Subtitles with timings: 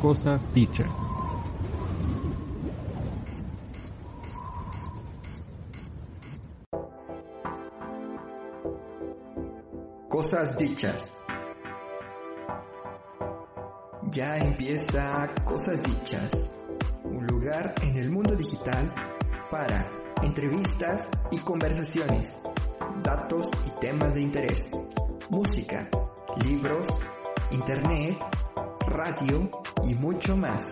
[0.00, 0.88] cosas dichas.
[10.08, 11.12] Cosas dichas.
[14.12, 16.30] Ya empieza Cosas dichas,
[17.04, 18.92] un lugar en el mundo digital
[19.50, 19.88] para
[20.22, 22.32] entrevistas y conversaciones,
[23.02, 24.70] datos y temas de interés,
[25.28, 25.88] música,
[26.44, 26.86] libros,
[27.50, 28.18] internet,
[28.86, 30.64] radio y mucho más.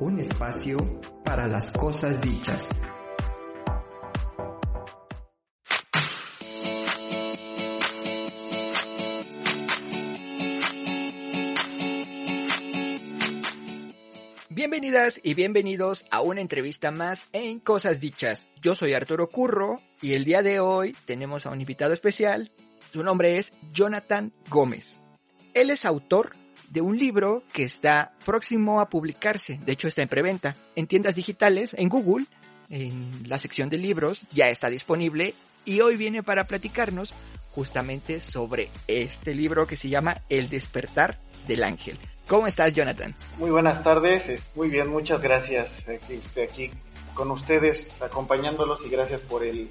[0.00, 0.76] Un espacio
[1.24, 2.60] para las cosas dichas.
[14.50, 18.46] Bienvenidas y bienvenidos a una entrevista más en Cosas Dichas.
[18.62, 22.50] Yo soy Arturo Curro y el día de hoy tenemos a un invitado especial.
[22.92, 25.00] Su nombre es Jonathan Gómez.
[25.54, 26.34] Él es autor
[26.74, 31.14] de un libro que está próximo a publicarse, de hecho está en preventa, en tiendas
[31.14, 32.26] digitales, en Google,
[32.68, 35.34] en la sección de libros, ya está disponible
[35.64, 37.14] y hoy viene para platicarnos
[37.52, 41.96] justamente sobre este libro que se llama El despertar del ángel.
[42.26, 43.14] ¿Cómo estás, Jonathan?
[43.38, 45.70] Muy buenas tardes, eh, muy bien, muchas gracias.
[45.86, 46.70] Estoy aquí
[47.14, 49.70] con ustedes acompañándolos y gracias por el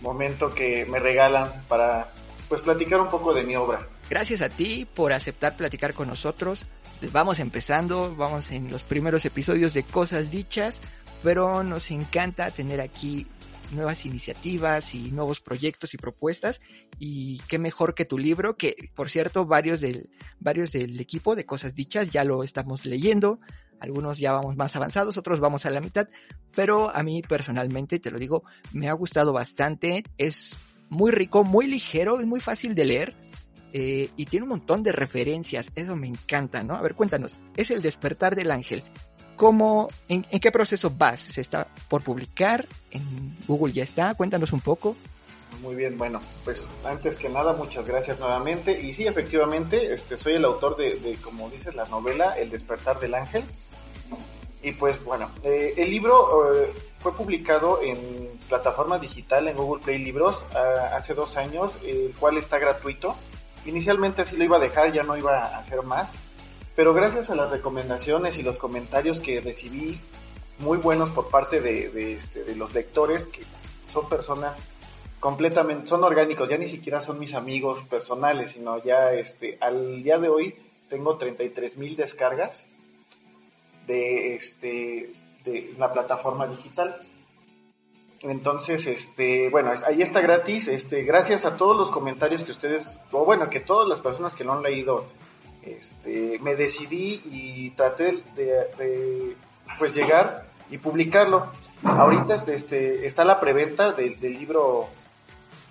[0.00, 2.10] momento que me regalan para
[2.48, 3.86] pues platicar un poco de mi obra.
[4.10, 6.64] Gracias a ti por aceptar platicar con nosotros.
[7.12, 10.80] Vamos empezando, vamos en los primeros episodios de Cosas Dichas,
[11.22, 13.26] pero nos encanta tener aquí
[13.72, 16.60] nuevas iniciativas y nuevos proyectos y propuestas.
[16.98, 21.46] Y qué mejor que tu libro que por cierto varios del varios del equipo de
[21.46, 23.40] cosas dichas ya lo estamos leyendo.
[23.80, 26.08] Algunos ya vamos más avanzados otros vamos a la mitad
[26.54, 28.42] pero a mí personalmente te lo digo
[28.72, 30.04] me ha gustado bastante.
[30.18, 30.56] Es
[30.88, 33.31] muy rico muy ligero y muy fácil de leer
[33.72, 37.70] eh, y tiene un montón de referencias eso me encanta no a ver cuéntanos es
[37.70, 38.84] el despertar del ángel
[39.36, 41.20] ¿Cómo, en, qué proceso vas?
[41.20, 42.66] ¿Se está por publicar?
[42.90, 44.14] ¿En Google ya está?
[44.14, 44.94] Cuéntanos un poco.
[45.62, 48.80] Muy bien, bueno, pues antes que nada, muchas gracias nuevamente.
[48.80, 53.14] Y sí, efectivamente, este, soy el autor de, como dices, la novela El despertar del
[53.14, 53.42] ángel.
[54.62, 57.98] Y pues bueno, eh, el libro eh, fue publicado en
[58.48, 63.16] plataforma digital en Google Play Libros ah, hace dos años, el cual está gratuito.
[63.66, 66.08] Inicialmente así lo iba a dejar, ya no iba a hacer más
[66.74, 69.98] pero gracias a las recomendaciones y los comentarios que recibí
[70.58, 73.42] muy buenos por parte de, este, de los lectores, que
[73.92, 74.56] son personas
[75.20, 80.18] completamente, son orgánicos, ya ni siquiera son mis amigos personales, sino ya este, al día
[80.18, 80.54] de hoy
[80.88, 82.64] tengo 33 mil descargas
[83.86, 85.12] de, este,
[85.44, 87.02] de la plataforma digital.
[88.22, 93.24] Entonces, este, bueno, ahí está gratis, este, gracias a todos los comentarios que ustedes, o
[93.24, 95.06] bueno, que todas las personas que lo han leído
[95.62, 99.36] este, me decidí y traté de,
[99.78, 101.48] pues llegar y publicarlo.
[101.84, 104.88] Ahorita este, está la preventa del, libro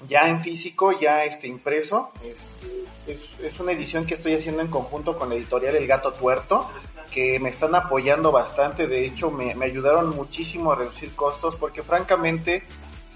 [0.07, 2.11] ya en físico, ya este impreso.
[2.23, 6.69] Este, es, una edición que estoy haciendo en conjunto con la editorial El Gato Tuerto,
[7.11, 8.87] que me están apoyando bastante.
[8.87, 12.63] De hecho, me, ayudaron muchísimo a reducir costos porque francamente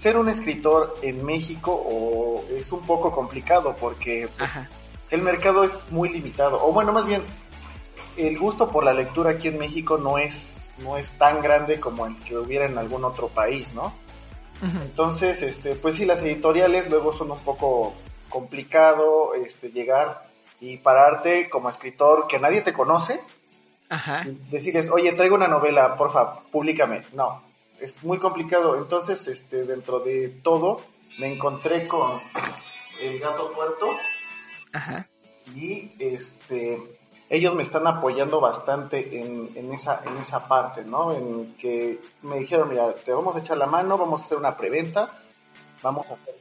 [0.00, 4.50] ser un escritor en México es un poco complicado porque pues,
[5.10, 6.64] el mercado es muy limitado.
[6.64, 7.22] O bueno, más bien,
[8.16, 12.06] el gusto por la lectura aquí en México no es, no es tan grande como
[12.06, 13.92] el que hubiera en algún otro país, ¿no?
[14.62, 17.92] Entonces, este, pues sí, las editoriales luego son un poco
[18.30, 20.26] complicado este, llegar
[20.60, 23.20] y pararte como escritor que nadie te conoce.
[23.88, 24.24] Ajá.
[24.50, 27.02] Decirles, oye, traigo una novela, porfa, públicame.
[27.14, 27.42] No,
[27.80, 28.76] es muy complicado.
[28.76, 30.80] Entonces, este, dentro de todo,
[31.18, 32.20] me encontré con
[33.00, 33.90] El Gato Puerto
[35.54, 36.78] y este,
[37.30, 41.12] ellos me están apoyando bastante en, esa, en esa parte, ¿no?
[41.12, 44.56] En que me dijeron, mira, te vamos a echar la mano, vamos a hacer una
[44.56, 45.18] preventa,
[45.82, 46.36] vamos a hacer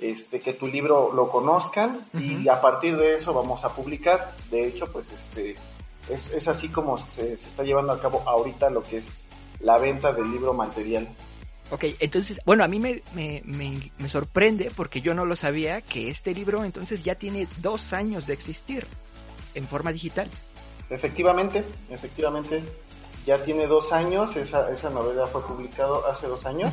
[0.00, 4.32] este, que tu libro lo conozcan y a partir de eso vamos a publicar.
[4.50, 5.56] De hecho, pues este,
[6.08, 9.04] es, así como se, se, está llevando a cabo ahorita lo que es
[9.60, 11.08] la venta del libro material.
[11.70, 16.10] Ok, entonces, bueno, a mí me, me, me, sorprende porque yo no lo sabía que
[16.10, 18.86] este libro entonces ya tiene dos años de existir
[19.54, 20.28] en forma digital.
[20.90, 22.62] Efectivamente, efectivamente,
[23.24, 26.72] ya tiene dos años, esa, esa novela fue publicado hace dos años.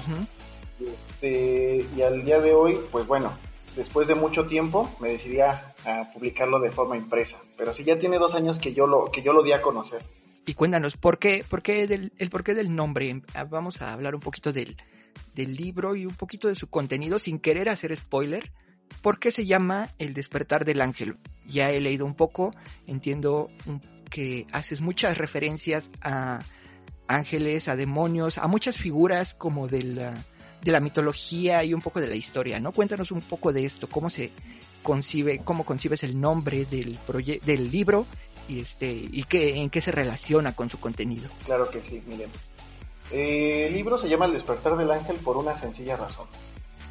[0.80, 3.32] este, y al día de hoy, pues bueno,
[3.76, 5.74] después de mucho tiempo me decidí a,
[6.14, 7.38] publicarlo de forma impresa.
[7.58, 10.04] Pero sí ya tiene dos años que yo lo, que yo lo di a conocer.
[10.46, 13.22] Y cuéntanos, ¿por qué, por qué del, el porqué del nombre?
[13.34, 14.76] Ah, vamos a hablar un poquito del,
[15.36, 18.52] del libro y un poquito de su contenido sin querer hacer spoiler.
[19.02, 21.18] ¿Por qué se llama El despertar del ángel?
[21.46, 22.52] Ya he leído un poco,
[22.88, 23.50] entiendo
[24.10, 26.40] que haces muchas referencias a
[27.08, 30.14] ángeles, a demonios, a muchas figuras como de la,
[30.62, 32.72] de la mitología y un poco de la historia, ¿no?
[32.72, 34.32] Cuéntanos un poco de esto, cómo se
[34.84, 36.98] concibe, cómo concibes el nombre del
[37.46, 38.06] del libro
[38.48, 41.30] y este y qué, en qué se relaciona con su contenido.
[41.46, 42.30] Claro que sí, miren.
[43.12, 46.28] Eh, el libro se llama El despertar del ángel por una sencilla razón.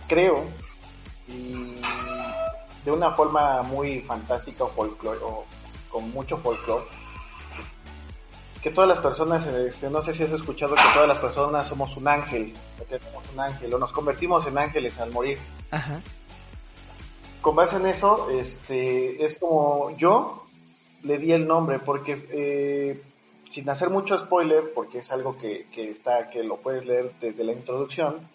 [0.06, 0.44] Creo
[1.28, 1.76] y
[2.84, 5.44] de una forma muy fantástica o, o
[5.90, 6.84] con mucho folclore
[8.62, 11.96] que todas las personas, este, no sé si has escuchado que todas las personas somos
[11.96, 15.38] un ángel, o tenemos un ángel, o nos convertimos en ángeles al morir.
[15.70, 16.00] Ajá.
[17.40, 20.46] Con base en eso, este, es como yo
[21.02, 23.02] le di el nombre, porque eh,
[23.50, 27.44] sin hacer mucho spoiler, porque es algo que, que, está, que lo puedes leer desde
[27.44, 28.28] la introducción,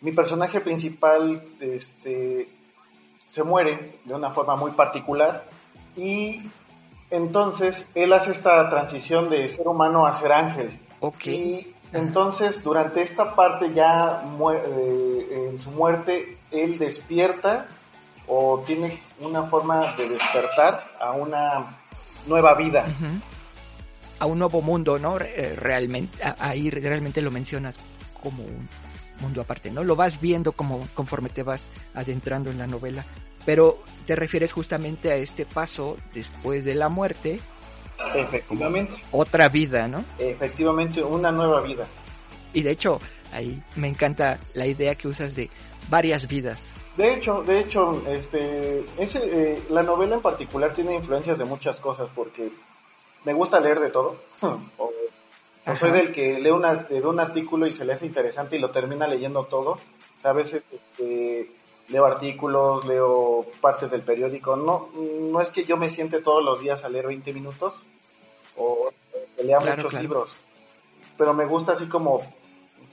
[0.00, 2.48] mi personaje principal este,
[3.28, 5.44] se muere de una forma muy particular
[5.96, 6.42] y
[7.10, 10.78] entonces, él hace esta transición de ser humano a ser ángel.
[11.00, 11.26] Ok.
[11.26, 14.22] Y entonces, durante esta parte ya
[14.54, 17.66] eh, en su muerte, él despierta
[18.28, 21.80] o tiene una forma de despertar a una
[22.26, 22.86] nueva vida.
[24.20, 25.18] A un nuevo mundo, ¿no?
[25.18, 27.80] Eh, realmente, ahí realmente lo mencionas
[28.22, 28.68] como un
[29.20, 29.82] mundo aparte, ¿no?
[29.82, 33.04] Lo vas viendo como conforme te vas adentrando en la novela
[33.50, 37.40] pero te refieres justamente a este paso después de la muerte.
[38.14, 38.94] Efectivamente.
[39.10, 40.04] Otra vida, ¿no?
[40.20, 41.84] Efectivamente, una nueva vida.
[42.52, 43.00] Y de hecho,
[43.32, 45.50] ahí me encanta la idea que usas de
[45.88, 46.70] varias vidas.
[46.96, 51.80] De hecho, de hecho, este, ese, eh, la novela en particular tiene influencias de muchas
[51.80, 52.52] cosas porque
[53.24, 54.16] me gusta leer de todo.
[54.78, 54.92] o,
[55.76, 59.08] soy del que lee una, un artículo y se le hace interesante y lo termina
[59.08, 59.76] leyendo todo.
[60.22, 61.50] A veces este,
[61.90, 64.56] leo artículos, leo partes del periódico.
[64.56, 67.74] No, no es que yo me siente todos los días a leer 20 minutos
[68.56, 68.90] o
[69.42, 70.30] lea muchos libros,
[71.16, 72.22] pero me gusta así como,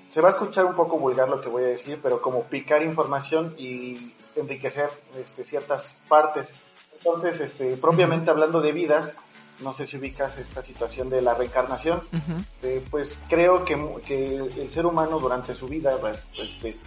[0.09, 2.81] se va a escuchar un poco vulgar lo que voy a decir, pero como picar
[2.81, 6.49] información y enriquecer este, ciertas partes.
[6.97, 9.13] Entonces, este, propiamente hablando de vidas,
[9.61, 12.03] no sé si ubicas esta situación de la reencarnación,
[12.61, 16.77] eh, pues creo que, que, el ser humano durante su vida pues, este,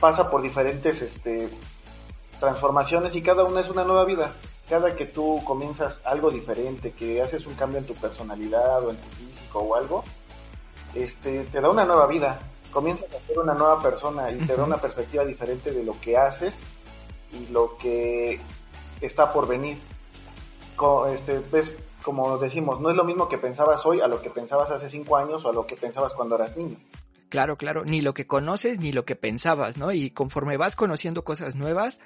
[0.00, 1.48] pasa por diferentes este,
[2.40, 4.34] transformaciones y cada una es una nueva vida.
[4.68, 8.96] Cada que tú comienzas algo diferente, que haces un cambio en tu personalidad o en
[8.96, 10.04] tu físico o algo,
[10.94, 12.38] este, te da una nueva vida.
[12.72, 16.16] Comienzas a ser una nueva persona y te da una perspectiva diferente de lo que
[16.16, 16.54] haces
[17.32, 18.40] y lo que
[19.00, 19.78] está por venir.
[21.12, 24.70] este, ves, como decimos, no es lo mismo que pensabas hoy a lo que pensabas
[24.70, 26.76] hace cinco años o a lo que pensabas cuando eras niño.
[27.34, 29.90] Claro, claro, ni lo que conoces ni lo que pensabas, ¿no?
[29.90, 31.98] Y conforme vas conociendo cosas nuevas,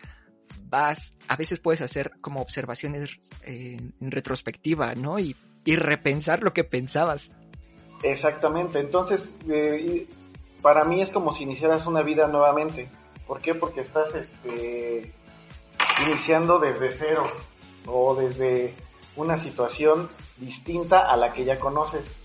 [0.70, 5.18] vas, a veces puedes hacer como observaciones eh, en retrospectiva, ¿no?
[5.18, 5.36] Y,
[5.66, 7.34] repensar lo que pensabas.
[8.02, 10.08] Exactamente, entonces eh,
[10.62, 12.88] para mí es como si iniciaras una vida nuevamente.
[13.26, 13.54] ¿Por qué?
[13.54, 15.12] Porque estás este,
[16.06, 17.24] iniciando desde cero
[17.84, 18.72] o desde
[19.14, 20.08] una situación
[20.38, 22.17] distinta a la que ya conoces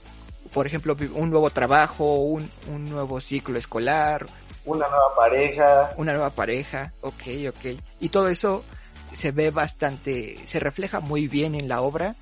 [0.53, 2.50] por ejemplo, un nuevo trabajo, un,
[2.89, 4.25] nuevo ciclo escolar.
[4.65, 5.91] Una nueva pareja.
[5.97, 7.79] Una nueva pareja, ok, ok.
[8.00, 8.63] Y todo eso
[9.13, 12.15] se ve bastante, se refleja muy bien en la obra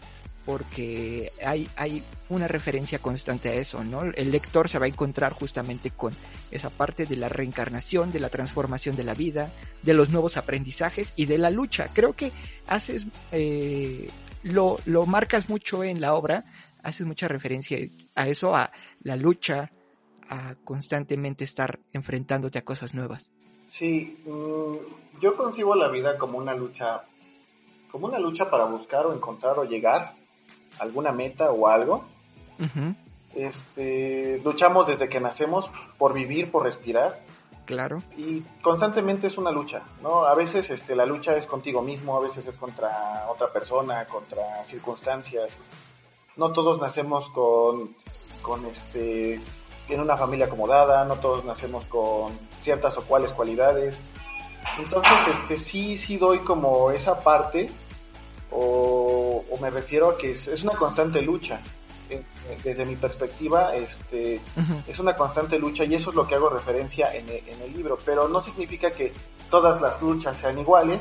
[0.45, 4.01] porque hay, hay una referencia constante a eso, ¿no?
[4.01, 6.13] El lector se va a encontrar justamente con
[6.49, 9.51] esa parte de la reencarnación, de la transformación de la vida,
[9.83, 11.89] de los nuevos aprendizajes y de la lucha.
[11.93, 12.31] Creo que
[12.67, 14.09] haces, eh,
[14.41, 16.43] lo, lo marcas mucho en la obra,
[16.83, 17.77] haces mucha referencia
[18.15, 18.71] a eso, a
[19.03, 19.71] la lucha,
[20.29, 23.29] a constantemente estar enfrentándote a cosas nuevas.
[23.69, 27.03] Sí, mm, yo concibo la vida como una lucha,
[27.91, 30.13] como una lucha para buscar o encontrar o llegar
[30.79, 32.05] a alguna meta o algo.
[33.35, 37.19] Este, luchamos desde que nacemos por vivir, por respirar.
[37.65, 38.03] Claro.
[38.17, 40.25] Y constantemente es una lucha, ¿no?
[40.25, 44.65] A veces este, la lucha es contigo mismo, a veces es contra otra persona, contra
[44.65, 45.49] circunstancias,
[46.37, 47.95] no todos nacemos con,
[48.41, 49.39] con este,
[49.89, 53.97] en una familia acomodada, no todos nacemos con ciertas o cuales cualidades.
[54.77, 57.69] Entonces, este, sí, sí doy como esa parte,
[58.51, 61.61] o, me refiero a que es, una constante lucha.
[62.63, 64.41] Desde mi perspectiva, este,
[64.85, 67.71] es una constante lucha y eso es lo que hago referencia en el, en el
[67.71, 69.13] libro, pero no significa que
[69.49, 70.99] todas las luchas sean iguales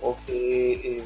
[0.00, 1.04] o que eh,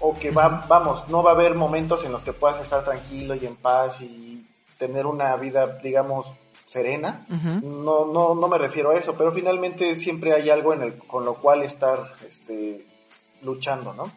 [0.00, 3.34] o que va, vamos, no va a haber momentos en los que puedas estar tranquilo
[3.34, 4.46] y en paz y
[4.78, 6.26] tener una vida, digamos,
[6.72, 7.26] serena.
[7.62, 11.24] No, no, no me refiero a eso, pero finalmente siempre hay algo en el, con
[11.24, 12.86] lo cual estar este,
[13.42, 14.12] luchando, ¿no?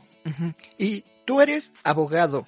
[0.77, 2.45] Y tú eres abogado.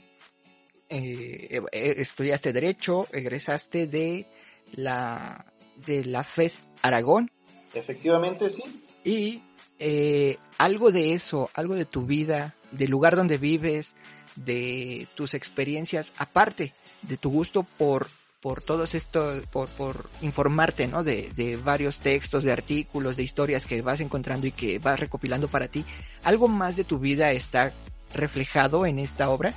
[0.89, 4.27] eh, eh, estudiaste Derecho, egresaste de
[4.73, 5.45] la,
[5.87, 7.31] de la FES Aragón.
[7.73, 8.83] Efectivamente, sí.
[9.03, 9.41] Y
[9.79, 13.95] eh, algo de eso, algo de tu vida, del lugar donde vives,
[14.35, 18.07] de tus experiencias, aparte de tu gusto por
[18.43, 21.05] por todos esto, por, por informarte, ¿no?
[21.05, 25.47] De, de, varios textos, de artículos, de historias que vas encontrando y que vas recopilando
[25.47, 25.85] para ti.
[26.25, 27.71] ¿Algo más de tu vida está
[28.13, 29.53] reflejado en esta obra?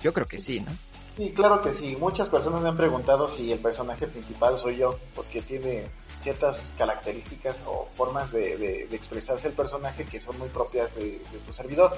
[0.00, 0.70] Yo creo que sí, ¿no?
[1.16, 1.96] Sí, claro que sí.
[1.98, 5.86] Muchas personas me han preguntado si el personaje principal soy yo, porque tiene
[6.22, 11.20] ciertas características o formas de, de, de expresarse el personaje que son muy propias de,
[11.46, 11.96] tu servidor.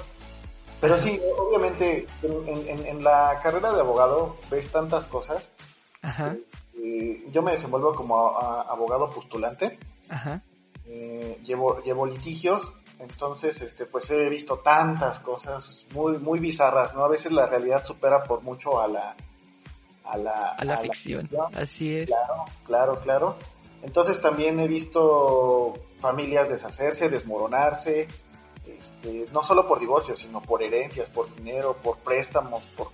[0.80, 5.46] Pero sí, obviamente en, en, en, la carrera de abogado ves tantas cosas
[6.02, 6.36] Ajá.
[6.82, 9.78] Eh, yo me desenvuelvo como abogado postulante.
[10.08, 10.42] Ajá.
[10.86, 12.62] Eh, llevo, llevo litigios,
[12.98, 17.04] entonces este pues he visto tantas cosas muy muy bizarras, ¿no?
[17.04, 19.14] A veces la realidad supera por mucho a la
[20.04, 21.28] a la, a la ficción.
[21.54, 22.10] Así es.
[22.10, 23.36] Claro, claro, claro.
[23.82, 28.08] Entonces también he visto familias deshacerse, desmoronarse,
[28.66, 32.88] este, no solo por divorcios, sino por herencias, por dinero, por préstamos, por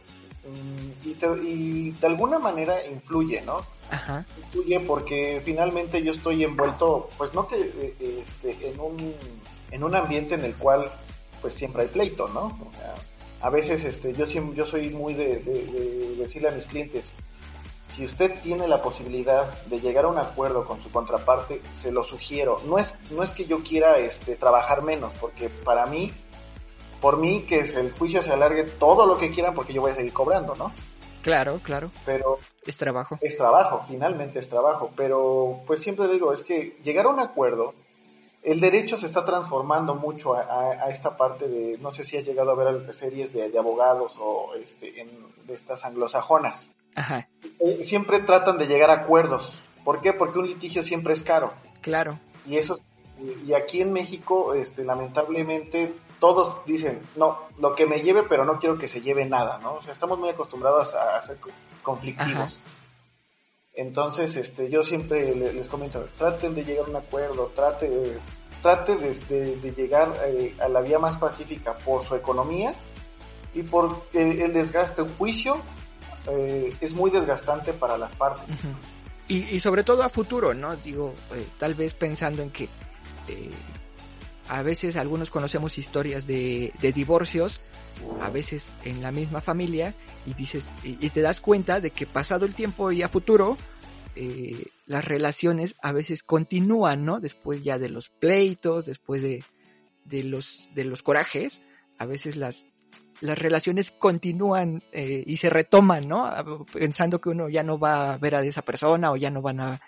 [1.04, 3.62] y, de alguna manera influye, ¿no?
[3.90, 4.24] Ajá.
[4.38, 9.14] Influye porque finalmente yo estoy envuelto, pues no que eh, este, en, un,
[9.70, 10.90] en un ambiente en el cual
[11.42, 12.46] pues siempre hay pleito, ¿no?
[12.46, 12.94] O sea,
[13.40, 15.38] a veces este, yo, yo soy muy de,
[16.18, 17.04] decirle a mis clientes,
[17.96, 22.04] si usted tiene la posibilidad de llegar a un acuerdo con su contraparte, se lo
[22.04, 22.58] sugiero.
[22.66, 26.12] No es, no es que yo quiera este, trabajar menos, porque para mí
[27.00, 29.94] por mí que el juicio se alargue todo lo que quieran porque yo voy a
[29.94, 30.72] seguir cobrando, ¿no?
[31.22, 31.90] Claro, claro.
[32.04, 33.18] Pero es trabajo.
[33.20, 34.90] Es trabajo, finalmente es trabajo.
[34.96, 37.74] Pero pues siempre digo, es que llegar a un acuerdo,
[38.42, 42.52] el derecho se está transformando mucho a, esta parte de, no sé si has llegado
[42.52, 45.08] a ver series de, abogados o este, en,
[45.46, 46.68] de estas anglosajonas.
[46.96, 47.28] Ajá.
[47.60, 49.56] Eh, siempre tratan de llegar a acuerdos.
[49.84, 50.12] ¿Por qué?
[50.12, 51.52] Porque un litigio siempre es caro.
[51.80, 52.18] Claro.
[52.46, 52.80] Y eso,
[53.46, 58.58] y aquí en México, este, lamentablemente, todos dicen, no, lo que me lleve, pero no
[58.58, 59.74] quiero que se lleve nada, ¿no?
[59.74, 61.38] O sea, estamos muy acostumbrados a, ser
[61.82, 62.58] conflictivos.
[63.74, 68.18] Entonces, este, yo siempre les, comento, traten de llegar a un acuerdo, trate,
[68.62, 72.74] trate de, llegar eh, a la vía más pacífica por su economía
[73.54, 75.56] y por el, desgaste, el juicio
[76.28, 78.44] eh, es muy desgastante para las partes.
[79.28, 80.76] y, sobre todo a futuro, ¿no?
[80.76, 82.68] Digo, eh, tal vez pensando en que
[84.48, 87.60] a veces algunos conocemos historias de, divorcios,
[88.20, 92.46] a veces en la misma familia, y dices, y, te das cuenta de que pasado
[92.46, 93.56] el tiempo y a futuro,
[94.14, 97.20] eh, las relaciones a veces continúan, ¿no?
[97.20, 99.44] Después ya de los pleitos, después de,
[100.04, 101.60] de los, de los corajes,
[101.98, 102.66] a veces las,
[103.20, 106.30] las relaciones continúan eh, y se retoman, ¿no?
[106.72, 109.60] Pensando que uno ya no va a ver a esa persona o ya no van
[109.60, 109.80] a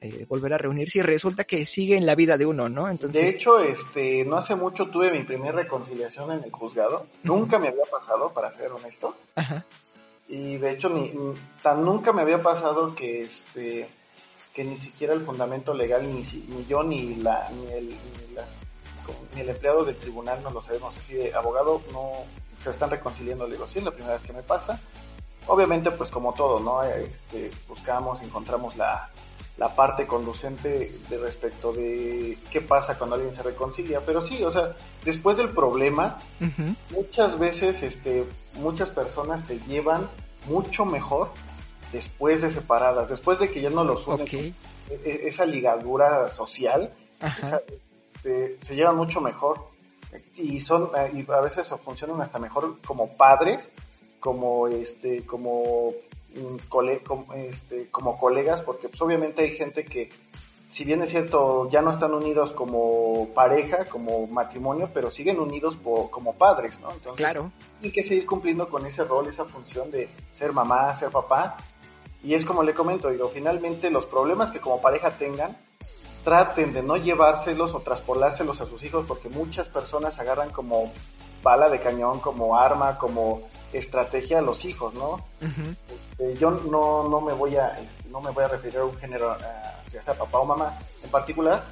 [0.00, 2.90] eh, volver a reunirse y resulta que sigue en la vida de uno, ¿no?
[2.90, 3.22] Entonces...
[3.22, 7.06] De hecho, este, no hace mucho tuve mi primera reconciliación en el juzgado.
[7.22, 9.16] Nunca me había pasado, para ser honesto.
[9.34, 9.64] Ajá.
[10.28, 11.12] Y de hecho, ni,
[11.62, 13.88] tan nunca me había pasado que este
[14.52, 17.88] que ni siquiera el fundamento legal, ni, ni yo, ni la, ni el,
[19.34, 20.96] ni, el empleado del tribunal no lo sabemos.
[20.96, 22.24] Así de abogado, no
[22.64, 23.46] se están reconciliando.
[23.46, 24.78] Le digo, sí, es la primera vez que me pasa.
[25.46, 26.82] Obviamente, pues como todo, ¿no?
[26.82, 29.10] Este, buscamos, encontramos la,
[29.56, 34.00] la parte conducente de respecto de qué pasa cuando alguien se reconcilia.
[34.04, 36.18] Pero sí, o sea, después del problema,
[36.90, 40.08] muchas veces este, muchas personas se llevan
[40.48, 41.30] mucho mejor
[41.92, 44.54] después de separadas, después de que ya no los une e,
[44.90, 49.68] e, esa ligadura social, este, se llevan mucho mejor
[50.36, 53.70] y son y a veces funcionan hasta mejor como padres
[54.20, 55.94] como este como
[57.04, 60.08] como, este, como colegas, porque pues, obviamente hay gente que,
[60.68, 65.76] si bien es cierto, ya no están unidos como pareja, como matrimonio, pero siguen unidos
[66.10, 66.90] como padres, ¿no?
[66.92, 67.52] Entonces, claro.
[67.82, 71.56] hay que seguir cumpliendo con ese rol, esa función de ser mamá, ser papá.
[72.22, 75.56] Y es como le comento, digo, finalmente los problemas que como pareja tengan,
[76.24, 80.92] traten de no llevárselos o traspolárselos a sus hijos, porque muchas personas agarran como
[81.42, 85.20] bala de cañón, como arma, como estrategia a los hijos, ¿no?
[85.40, 88.96] Este, yo no, no me voy a este, no me voy a referir a un
[88.96, 89.36] género,
[89.92, 91.62] ya sea papá o mamá en particular,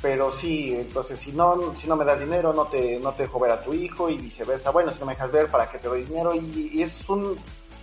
[0.00, 3.38] pero sí, entonces si no si no me das dinero no te no te dejo
[3.38, 4.70] ver a tu hijo y viceversa.
[4.70, 6.34] Bueno, si no me dejas ver, ¿para qué te doy dinero?
[6.34, 7.36] Y, es un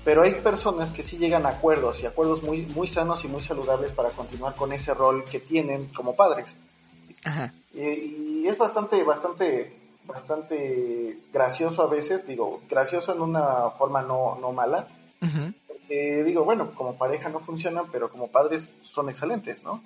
[0.07, 3.43] pero hay personas que sí llegan a acuerdos y acuerdos muy muy sanos y muy
[3.43, 6.45] saludables para continuar con ese rol que tienen como padres.
[7.25, 7.51] Ajá.
[7.73, 14.37] Y, y es bastante bastante bastante gracioso a veces, digo, gracioso en una forma no,
[14.39, 14.87] no mala,
[15.89, 19.83] digo, bueno, como pareja no funcionan, pero como padres son excelentes, ¿no?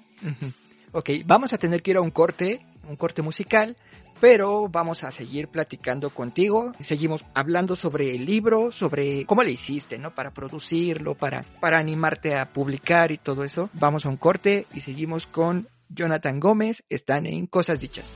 [0.92, 3.76] Ok, vamos a tener que ir a un corte, un corte musical,
[4.22, 6.74] pero vamos a seguir platicando contigo.
[6.80, 10.14] Seguimos hablando sobre el libro, sobre cómo le hiciste, ¿no?
[10.14, 13.70] Para producirlo, para, para animarte a publicar y todo eso.
[13.74, 16.84] Vamos a un corte y seguimos con Jonathan Gómez.
[16.88, 18.16] Están en Cosas Dichas.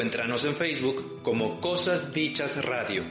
[0.00, 3.04] Encuéntranos en Facebook como Cosas Dichas Radio.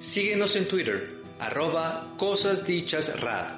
[0.00, 3.52] Síguenos en Twitter, arroba Cosas Dichas Rad.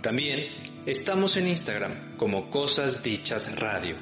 [0.00, 0.46] También
[0.86, 3.96] estamos en Instagram como Cosas Dichas Radio.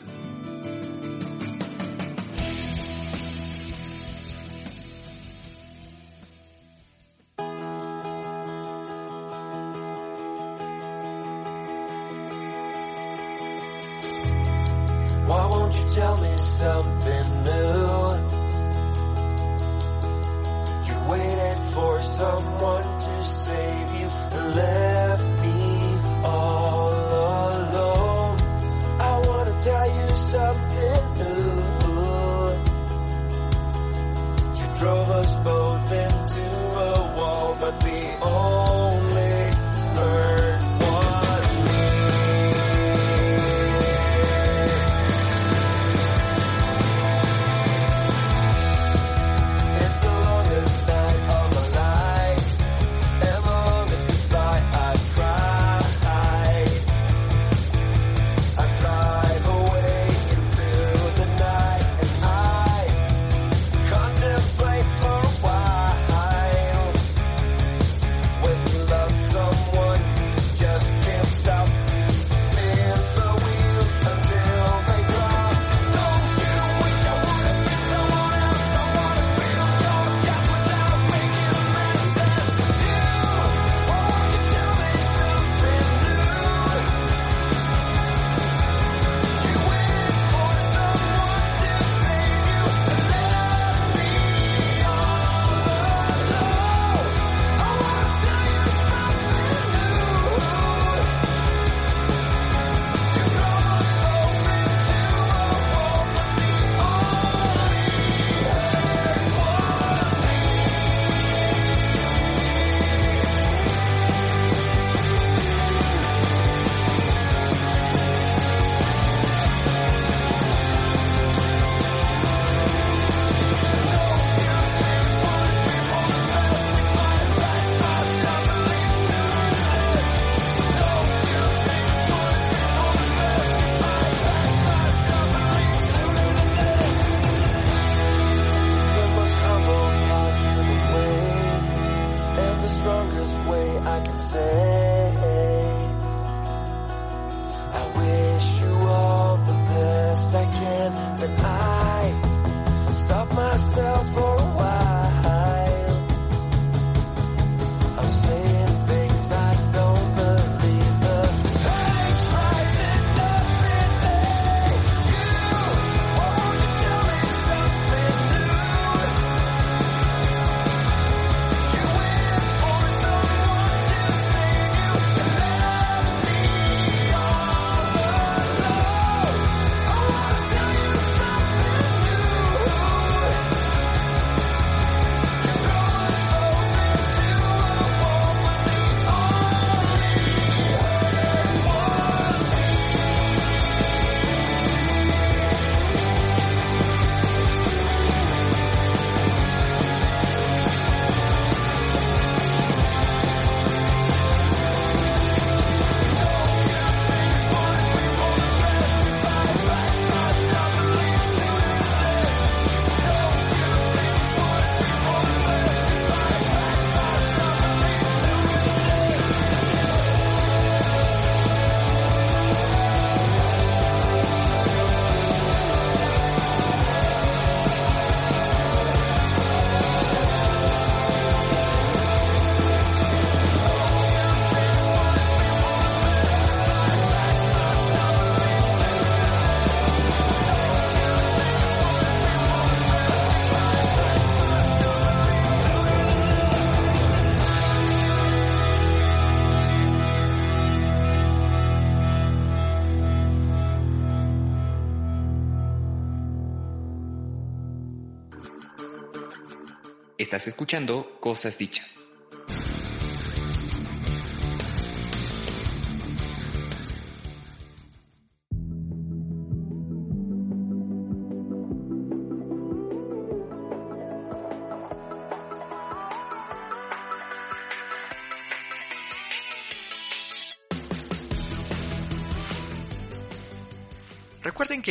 [260.35, 262.04] Estás escuchando Cosas Dichas.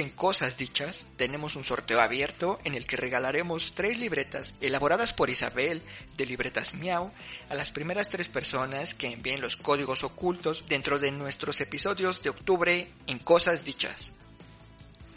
[0.03, 5.29] En Cosas Dichas tenemos un sorteo abierto en el que regalaremos tres libretas elaboradas por
[5.29, 5.81] Isabel
[6.17, 7.11] de Libretas Miau
[7.49, 12.29] a las primeras tres personas que envíen los códigos ocultos dentro de nuestros episodios de
[12.29, 14.11] octubre en Cosas Dichas.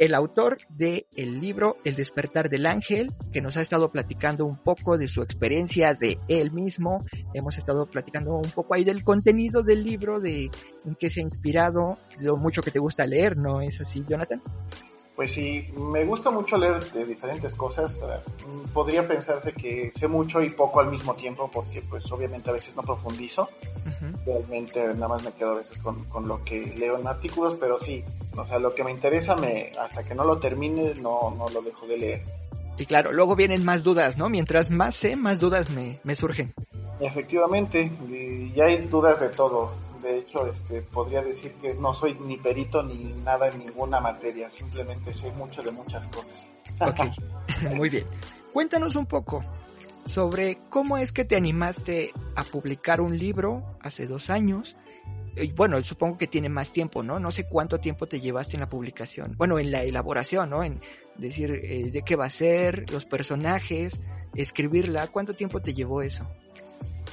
[0.00, 4.56] el autor del el libro El despertar del ángel, que nos ha estado platicando un
[4.56, 7.04] poco de su experiencia de él mismo.
[7.34, 10.50] Hemos estado platicando un poco ahí del contenido del libro, de
[10.86, 14.42] en qué se ha inspirado, lo mucho que te gusta leer, ¿no es así, Jonathan?
[15.20, 17.94] Pues sí, me gusta mucho leer de diferentes cosas.
[18.72, 22.74] Podría pensarse que sé mucho y poco al mismo tiempo, porque pues obviamente a veces
[22.74, 23.46] no profundizo.
[24.24, 27.78] Realmente nada más me quedo a veces con, con, lo que leo en artículos, pero
[27.80, 28.02] sí,
[28.34, 31.60] o sea, lo que me interesa, me hasta que no lo termine, no, no lo
[31.60, 32.24] dejo de leer.
[32.80, 34.28] Y claro, luego vienen más dudas, ¿no?
[34.28, 36.52] Mientras más sé, más dudas me, me surgen.
[36.98, 39.70] Efectivamente, y hay dudas de todo
[40.02, 44.50] de hecho, este, podría decir que no soy ni perito ni nada en ninguna materia,
[44.50, 46.46] simplemente sé mucho de muchas cosas.
[46.80, 48.04] Ok, muy bien.
[48.52, 49.44] Cuéntanos un poco
[50.06, 54.76] sobre cómo es que te animaste a publicar un libro hace dos años.
[55.54, 57.18] Bueno, supongo que tiene más tiempo, ¿no?
[57.18, 60.62] No sé cuánto tiempo te llevaste en la publicación, bueno, en la elaboración, ¿no?
[60.62, 60.80] En
[61.16, 64.00] decir eh, de qué va a ser, los personajes,
[64.34, 66.26] escribirla, ¿cuánto tiempo te llevó eso?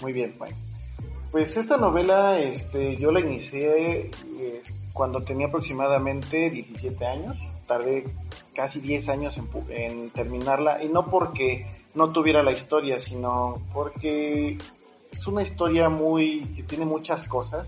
[0.02, 0.56] Muy bien, bueno.
[1.32, 4.62] Pues esta novela este, yo la inicié eh,
[4.94, 7.38] cuando tenía aproximadamente 17 años.
[7.66, 8.06] Tardé
[8.56, 14.58] casi 10 años en, en, terminarla y no porque no tuviera la historia, sino porque
[15.12, 17.68] es una historia muy que tiene muchas cosas,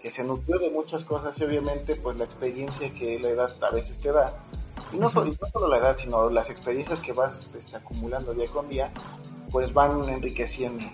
[0.00, 3.70] que se nutrió de muchas cosas y obviamente pues la experiencia que la edad a
[3.70, 4.34] veces te da.
[4.92, 8.46] Y no, solo, no solo la edad, sino las experiencias que vas este, acumulando día
[8.52, 8.90] con día,
[9.50, 10.84] pues van enriqueciendo.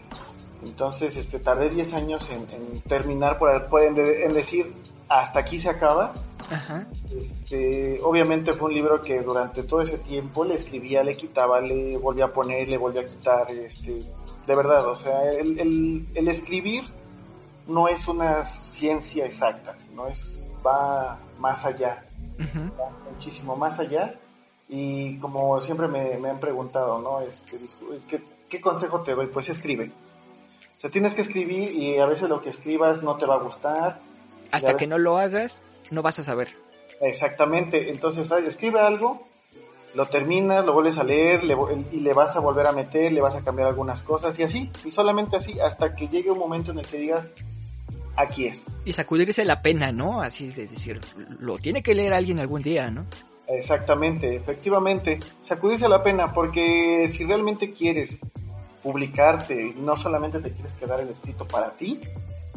[0.65, 4.73] Entonces, este, tardé 10 años en, terminar, por, pueden en decir,
[5.09, 6.15] hasta aquí se acaba.
[7.11, 11.97] Este, obviamente fue un libro que durante todo ese tiempo le escribía, le quitaba, le
[11.97, 13.51] volvía a poner, le volvía a quitar.
[13.51, 14.01] Este,
[14.47, 16.85] de verdad, o sea, el, el, escribir
[17.67, 22.05] no es una ciencia exacta, sino es, va más allá,
[22.39, 24.15] va muchísimo más allá.
[24.69, 27.21] Y como siempre me, han preguntado, ¿no?
[27.21, 27.59] Este,
[28.09, 29.27] ¿qué, ¿Qué consejo te doy?
[29.27, 29.91] Pues escribe
[30.83, 34.01] sea, tienes que escribir y a veces lo que escribas no te va a gustar.
[34.51, 36.49] Hasta que no lo hagas, no vas a saber.
[37.01, 37.91] Exactamente.
[37.91, 39.23] Entonces, escribe algo,
[39.95, 43.35] lo terminas, lo vuelves a leer y le vas a volver a meter, le vas
[43.35, 44.71] a cambiar algunas cosas y así.
[44.85, 47.29] Y solamente así hasta que llegue un momento en el que digas,
[48.17, 48.63] aquí es.
[48.85, 50.23] Y sacudirse la pena, ¿no?
[50.23, 51.01] Así de decir,
[51.41, 53.07] lo tiene que leer alguien algún día, ¿no?
[53.47, 58.17] Exactamente, efectivamente, sacudirse la pena porque si realmente quieres
[58.83, 62.01] publicarte y no solamente te quieres quedar el escrito para ti,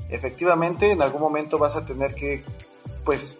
[0.10, 2.44] efectivamente en algún momento vas a tener que,
[3.04, 3.36] pues,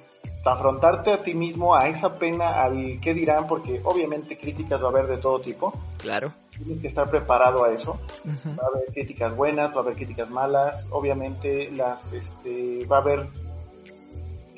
[0.54, 4.90] afrontarte a ti mismo, a esa pena, al qué dirán, porque obviamente críticas va a
[4.90, 5.74] haber de todo tipo.
[5.98, 6.32] Claro.
[6.52, 8.00] Tienes que estar preparado a eso.
[8.26, 13.02] Va a haber críticas buenas, va a haber críticas malas, obviamente las, este, va a
[13.02, 13.28] haber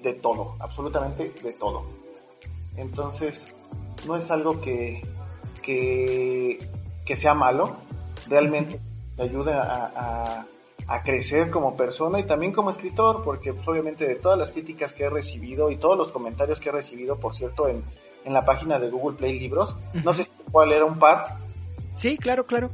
[0.02, 1.86] de todo, absolutamente de todo.
[2.76, 3.56] Entonces,
[4.06, 5.02] no es algo que,
[5.62, 6.60] que,
[7.06, 7.78] que sea malo,
[8.28, 8.80] realmente
[9.16, 10.46] te ayuda a, a,
[11.04, 15.04] crecer como persona y también como escritor, porque pues, obviamente de todas las críticas que
[15.04, 17.84] he recibido y todos los comentarios que he recibido, por cierto, en,
[18.24, 21.26] en la página de Google Play Libros, no sé si cuál era un par.
[21.96, 22.70] Sí, claro, claro.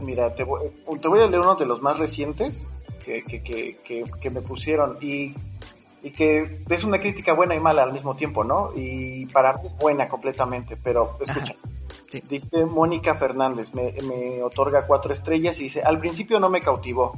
[0.00, 0.70] Mira, te voy,
[1.00, 2.54] te voy a leer uno de los más recientes
[3.04, 5.34] que, que, que, que, me pusieron y,
[6.02, 8.72] y que es una crítica buena y mala al mismo tiempo, ¿no?
[8.74, 11.54] Y para mí buena completamente, pero escucha.
[12.10, 17.12] Dice Mónica Fernández, me, me, otorga cuatro estrellas y dice, al principio no me cautivó,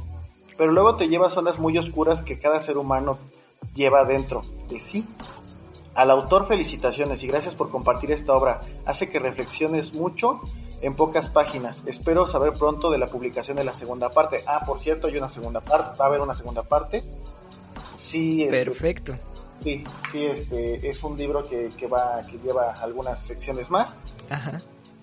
[0.58, 3.18] pero luego te lleva a zonas muy oscuras que cada ser humano
[3.74, 5.06] lleva dentro de sí.
[5.94, 8.60] Al autor felicitaciones y gracias por compartir esta obra.
[8.84, 10.40] Hace que reflexiones mucho
[10.80, 11.82] en pocas páginas.
[11.86, 14.42] Espero saber pronto de la publicación de la segunda parte.
[14.46, 17.02] Ah, por cierto, hay una segunda parte, va a haber una segunda parte.
[17.98, 19.16] Sí, este, perfecto.
[19.60, 23.94] Sí, sí, este es un libro que, que va que lleva algunas secciones más.
[24.30, 24.60] Ajá.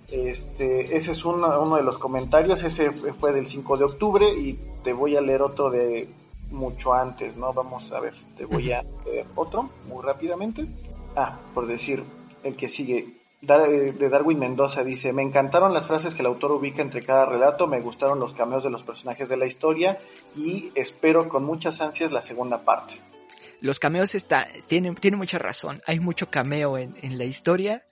[0.09, 4.57] Este, ese es uno, uno de los comentarios, ese fue del 5 de octubre y
[4.83, 6.07] te voy a leer otro de
[6.49, 7.51] mucho antes, ¿no?
[7.53, 10.65] Vamos a ver, te voy a leer otro muy rápidamente.
[11.15, 12.03] Ah, por decir,
[12.43, 16.53] el que sigue, eh, de Darwin Mendoza dice, me encantaron las frases que el autor
[16.53, 19.99] ubica entre cada relato, me gustaron los cameos de los personajes de la historia
[20.37, 22.93] y espero con muchas ansias la segunda parte.
[23.59, 27.83] Los cameos está, tienen, tiene mucha razón, hay mucho cameo en, en la historia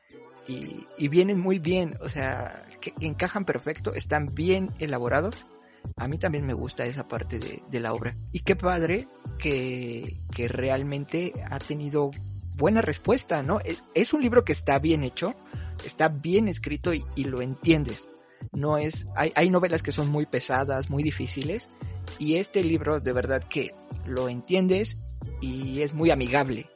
[0.48, 5.46] y, vienen muy bien, o sea, que, encajan perfecto, están bien elaborados.
[5.98, 8.16] A mí también me gusta esa parte de, la obra.
[8.32, 12.12] Y qué padre que, que realmente ha tenido
[12.58, 13.60] buena respuesta, ¿no?
[13.94, 15.36] Es, un libro que está bien hecho,
[15.84, 18.08] está bien escrito y, lo entiendes.
[18.52, 21.70] No es, hay, novelas que son muy pesadas, muy difíciles,
[22.20, 23.72] y este libro de verdad que
[24.06, 24.98] lo entiendes
[25.42, 26.68] y es muy amigable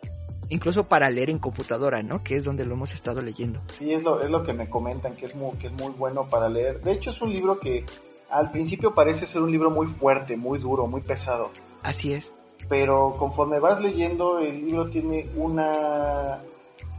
[0.50, 2.24] incluso para leer en computadora, ¿no?
[2.24, 3.62] Que es donde lo hemos estado leyendo.
[3.78, 6.28] Sí, es lo, es lo que me comentan, que es, muy, que es muy bueno
[6.30, 6.82] para leer.
[6.82, 7.86] De hecho, es un libro que
[8.30, 11.52] al principio parece ser un libro muy fuerte, muy duro, muy pesado.
[11.84, 12.34] Así es.
[12.68, 16.40] Pero conforme vas leyendo, el libro tiene una,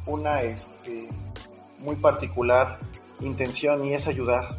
[0.07, 1.09] una este,
[1.79, 2.79] muy particular
[3.21, 4.57] intención y es ayudar.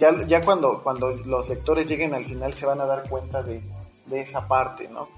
[0.00, 3.60] Ya, ya cuando, cuando los lectores lleguen al final se van a dar cuenta de,
[4.06, 5.08] de esa parte, ¿no?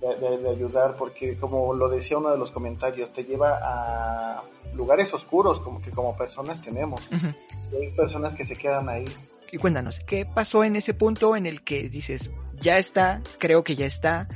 [0.00, 4.42] De, ayudar, porque como lo decía uno de los comentarios, te lleva a
[4.74, 7.00] lugares oscuros como que como personas tenemos.
[7.12, 9.06] hay personas que se quedan ahí.
[9.52, 12.30] Y cuéntanos, ¿qué pasó en ese punto en el que dices,
[12.60, 14.28] ya está, creo que ya está,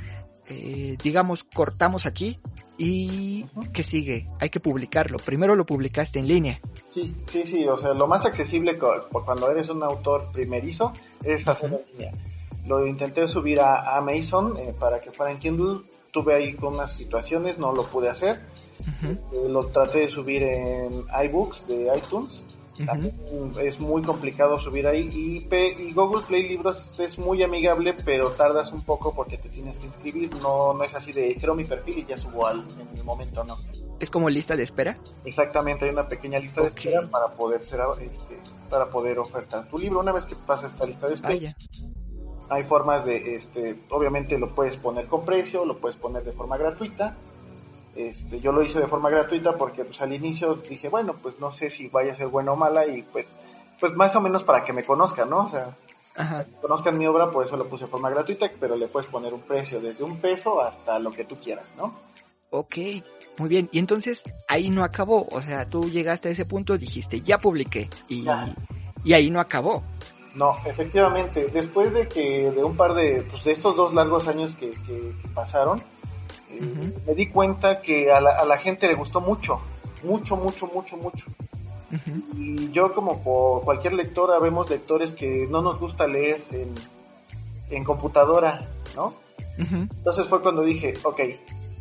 [0.47, 2.39] eh, digamos, cortamos aquí
[2.77, 4.27] y ¿qué sigue?
[4.39, 5.17] Hay que publicarlo.
[5.17, 6.59] Primero lo publicaste en línea.
[6.93, 8.79] Sí, sí, sí, o sea, lo más accesible
[9.11, 10.93] cuando eres un autor primerizo
[11.23, 12.30] es hacerlo en línea
[12.65, 15.81] lo intenté subir a Amazon eh, para que fuera en Kindle.
[16.11, 18.41] Tuve ahí con unas situaciones, no lo pude hacer.
[19.03, 22.43] Eh, lo traté de subir en iBooks de iTunes.
[23.61, 25.09] es muy complicado subir ahí.
[25.13, 29.77] Y, y, Google Play Libros es muy amigable, pero tardas un poco porque te tienes
[29.77, 30.35] que inscribir.
[30.37, 33.43] No, no es así de creo mi perfil y ya subo al, en el momento,
[33.43, 33.57] no.
[33.99, 34.95] ¿Es como lista de espera?
[35.25, 39.77] Exactamente, hay una pequeña lista de espera para poder ser este, para poder ofertar tu
[39.77, 39.99] libro.
[39.99, 41.55] Una vez que pasa esta lista de espera,
[42.51, 46.57] hay formas de, este, obviamente lo puedes poner con precio, lo puedes poner de forma
[46.57, 47.15] gratuita.
[47.95, 51.53] Este, yo lo hice de forma gratuita porque pues al inicio dije, bueno, pues no
[51.53, 53.33] sé si vaya a ser buena o mala y pues,
[53.79, 55.45] pues más o menos para que me conozcan, ¿no?
[55.45, 55.73] O sea,
[56.59, 59.41] conozcan mi obra, por eso lo puse de forma gratuita, pero le puedes poner un
[59.41, 61.95] precio desde un peso hasta lo que tú quieras, ¿no?
[62.49, 62.75] Ok,
[63.37, 63.69] muy bien.
[63.71, 65.25] Y entonces ahí no acabó.
[65.31, 67.89] O sea, tú llegaste a ese punto, dijiste, ya publiqué.
[68.09, 68.25] Y,
[69.05, 69.83] y ahí no acabó.
[70.35, 74.55] No, efectivamente, después de que de un par de, pues de estos dos largos años
[74.55, 75.79] que, que, pasaron,
[76.49, 79.59] eh, me di cuenta que a la, a la, gente le gustó mucho,
[80.03, 81.25] mucho, mucho, mucho, mucho.
[82.37, 86.73] Y yo como por cualquier lectora, vemos lectores que no nos gusta leer en,
[87.69, 89.13] en computadora, ¿no?
[89.57, 91.19] Entonces fue cuando dije, ok,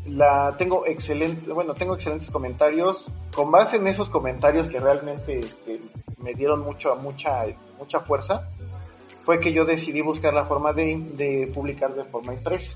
[0.07, 3.07] la tengo excelente, bueno, tengo excelentes comentarios.
[3.35, 5.81] Con base en esos comentarios que realmente este,
[6.21, 7.45] me dieron mucho, mucha,
[7.79, 8.49] mucha fuerza,
[9.25, 12.73] fue que yo decidí buscar la forma de, publicar de forma impresa.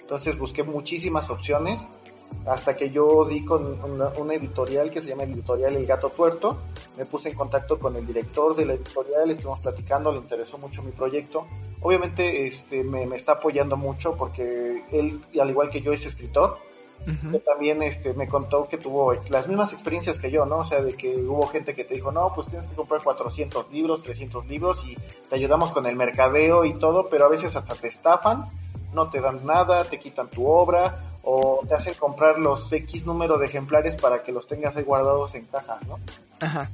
[0.00, 1.80] Entonces busqué muchísimas opciones
[2.46, 6.58] hasta que yo di con una, editorial que se llama Editorial El Gato Tuerto.
[6.96, 10.82] Me puse en contacto con el director de la editorial, estuvimos platicando, le interesó mucho
[10.82, 11.46] mi proyecto.
[11.80, 16.58] Obviamente este, me, me está apoyando mucho porque él, al igual que yo, es escritor
[17.44, 20.58] también este, me contó que tuvo las mismas experiencias que yo, ¿no?
[20.58, 23.70] O sea, de que hubo gente que te dijo, no, pues tienes que comprar 400
[23.70, 27.74] libros, 300 libros y te ayudamos con el mercadeo y todo, pero a veces hasta
[27.74, 28.46] te estafan,
[28.92, 33.38] no te dan nada, te quitan tu obra o te hacen comprar los X número
[33.38, 35.98] de ejemplares para que los tengas ahí guardados en cajas, ¿no?
[36.40, 36.68] Ajá.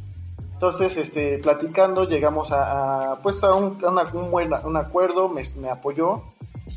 [0.55, 6.23] Entonces, este, platicando, llegamos a, pues a un, un, buen, un acuerdo, me, me apoyó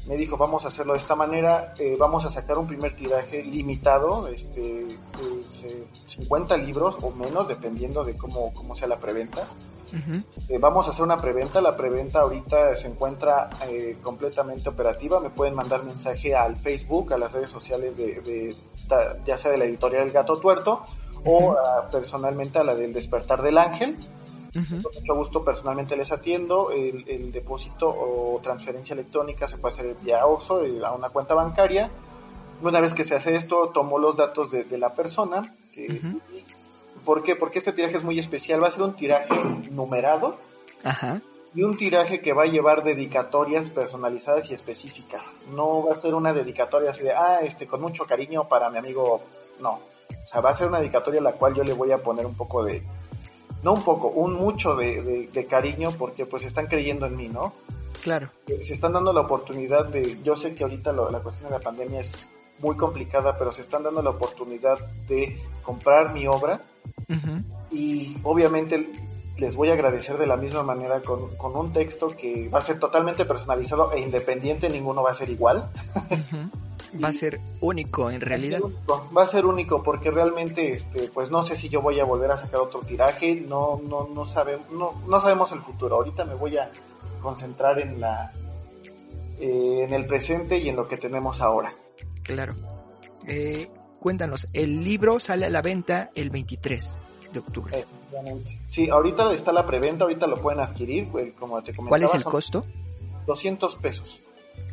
[0.07, 3.43] me dijo vamos a hacerlo de esta manera, eh, vamos a sacar un primer tiraje
[3.43, 4.87] limitado, este,
[6.07, 9.47] 50 libros o menos, dependiendo de cómo, cómo sea la preventa.
[10.49, 15.29] Eh, vamos a hacer una preventa, la preventa ahorita se encuentra eh, completamente operativa, me
[15.29, 18.53] pueden mandar mensaje al Facebook, a las redes sociales de,
[19.25, 20.83] ya sea de la editorial El Gato Tuerto
[21.23, 21.55] o
[21.89, 23.97] personalmente a la del Despertar del Ángel
[24.69, 26.71] Con mucho gusto personalmente les atiendo.
[26.71, 31.89] El, depósito o transferencia electrónica se puede hacer vía OXO eh, a una cuenta bancaria.
[32.61, 35.43] Una vez que se hace esto, tomo los datos de, la persona.
[37.05, 37.35] ¿Por qué?
[37.35, 38.63] Porque este tiraje es muy especial.
[38.63, 39.35] Va a ser un tiraje
[39.71, 40.37] numerado.
[40.83, 41.19] Ajá
[41.57, 45.23] y un tiraje que va a llevar dedicatorias personalizadas y específicas.
[45.49, 48.77] No va a ser una dedicatoria así de, ah, este, con mucho cariño para mi
[48.77, 49.23] amigo.
[49.59, 49.71] No.
[49.71, 52.27] O sea, va a ser una dedicatoria a la cual yo le voy a poner
[52.27, 52.83] un poco de,
[53.63, 57.53] no un poco, un mucho de, de, cariño porque pues están creyendo en mí, ¿no?
[58.01, 58.29] Claro.
[58.47, 61.61] Eh, se están dando la oportunidad de, yo sé que ahorita la cuestión de la
[61.61, 62.11] pandemia es
[62.59, 66.61] muy complicada, pero se están dando la oportunidad de comprar mi obra.
[67.71, 68.89] Y obviamente
[69.37, 72.79] les voy a agradecer de la misma manera con, un texto que va a ser
[72.79, 75.69] totalmente personalizado e independiente, ninguno va a ser igual.
[77.03, 78.59] Va a ser único en realidad.
[78.89, 82.31] Va a ser único porque realmente, este, pues no sé si yo voy a volver
[82.31, 85.97] a sacar otro tiraje, no, no, no sabemos, no, no sabemos el futuro.
[85.97, 86.71] Ahorita me voy a
[87.21, 88.31] concentrar en la,
[89.39, 91.73] eh, en el presente y en lo que tenemos ahora.
[92.23, 92.53] Claro.
[93.27, 93.69] Eh,
[93.99, 96.97] cuéntanos, el libro sale a la venta el 23
[97.33, 97.85] de octubre.
[98.69, 101.89] Sí, ahorita está la preventa, ahorita lo pueden adquirir, como te comentaba.
[101.89, 102.65] ¿Cuál es el costo?
[103.25, 104.21] 200 pesos.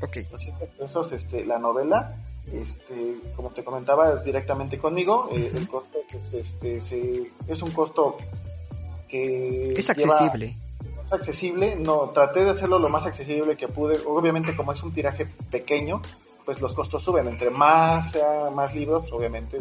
[0.03, 0.19] Ok.
[0.31, 2.17] 200 pesos este, la novela,
[2.53, 5.29] este, como te comentaba, es directamente conmigo.
[5.33, 8.17] Eh, el costo pues, este, es un costo
[9.09, 9.73] que...
[9.73, 10.57] Es accesible.
[11.05, 13.99] es accesible, no, traté de hacerlo lo más accesible que pude.
[14.07, 16.03] Obviamente como es un tiraje pequeño,
[16.45, 17.29] pues los costos suben.
[17.29, 19.59] Entre más sea más libros, obviamente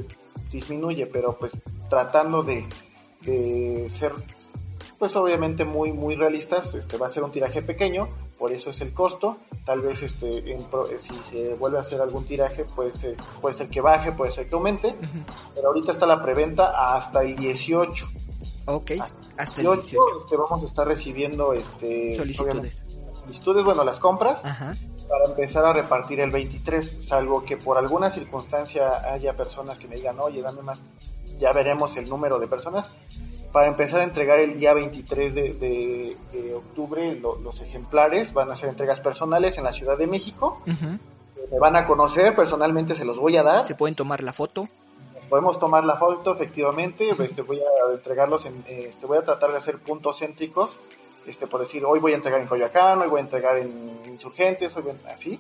[0.51, 1.51] disminuye, pero pues
[1.89, 2.65] tratando de,
[3.21, 4.13] de ser
[5.03, 8.07] pues obviamente muy muy realistas este va a ser un tiraje pequeño
[8.39, 9.35] por eso es el costo.
[9.65, 10.59] Tal vez este en
[11.01, 14.47] si se vuelve a hacer algún tiraje puede ser, puede ser que baje puede ser
[14.47, 14.95] que aumente
[15.53, 18.05] pero ahorita está la preventa hasta el 18
[18.67, 18.91] ok
[19.37, 22.85] hasta, el 18, este, vamos a estar recibiendo este solicitudes.
[23.25, 29.03] solicitudes bueno las compras para empezar a repartir el 23 salvo que por alguna circunstancia
[29.11, 30.81] haya personas que me digan oye dame más
[31.39, 32.91] ya veremos el número de personas,
[33.53, 36.17] para empezar a entregar el día 23 de,
[36.55, 38.33] octubre los ejemplares.
[38.33, 40.59] Van a ser entregas personales en la Ciudad de México.
[40.65, 43.67] Me van a conocer, personalmente se los voy a dar.
[43.67, 44.67] ¿Se pueden tomar la foto?
[45.29, 47.09] Podemos tomar la foto, efectivamente.
[47.19, 50.71] Este, voy a entregarlos, en, este, voy a tratar de hacer puntos céntricos.
[51.27, 54.75] Este, por decir, hoy voy a entregar en Coyoacán, hoy voy a entregar en Insurgentes,
[54.75, 55.39] hoy así.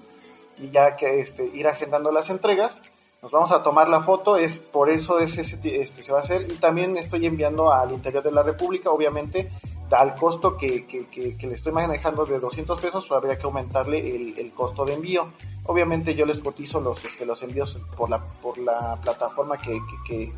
[0.59, 2.79] Y ya que este, ir agendando las entregas
[3.23, 6.23] nos vamos a tomar la foto, es por eso es ese, este, se va a
[6.23, 9.49] hacer y también estoy enviando al interior de la República, obviamente
[9.91, 14.39] al costo que, que, que, le estoy manejando de 200 pesos, habría que aumentarle el,
[14.39, 15.25] el, costo de envío.
[15.65, 20.33] Obviamente yo les cotizo los, este, los envíos por la, por la plataforma que, que,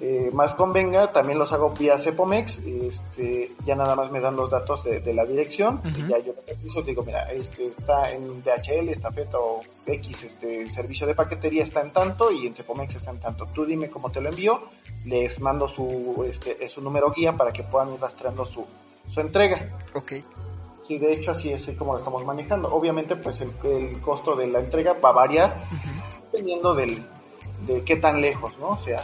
[0.00, 4.50] eh, más convenga, también los hago vía Cepomex, este, ya nada más me dan los
[4.50, 6.32] datos de, la dirección, y ya yo
[6.82, 11.80] digo, mira, este está en DHL, esta feta o X, este servicio de paquetería está
[11.80, 13.46] en tanto y en Cepomex está en tanto.
[13.54, 14.58] Tú dime cómo te lo envío,
[15.04, 18.66] les mando su, este, su número guía para que puedan ir rastreando su,
[19.12, 19.78] su entrega.
[19.94, 20.14] Ok.
[20.88, 22.68] Sí, de hecho así es como lo estamos manejando.
[22.68, 25.56] Obviamente pues el, el costo de la entrega va a variar
[26.24, 27.02] dependiendo del,
[27.66, 28.70] de qué tan lejos, ¿no?
[28.70, 29.02] O sea,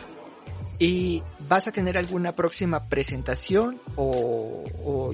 [0.82, 4.64] ¿Y vas a tener alguna próxima presentación o,